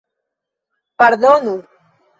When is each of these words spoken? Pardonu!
Pardonu! 0.97 1.55